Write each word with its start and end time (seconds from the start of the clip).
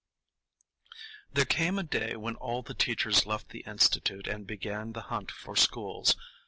There 1.31 1.45
came 1.45 1.77
a 1.77 1.83
day 1.83 2.15
when 2.15 2.33
all 2.37 2.63
the 2.63 2.73
teachers 2.73 3.27
left 3.27 3.49
the 3.49 3.59
Institute 3.67 4.25
and 4.27 4.47
began 4.47 4.93
the 4.93 5.01
hunt 5.01 5.29
for 5.29 5.55
schools. 5.55 6.15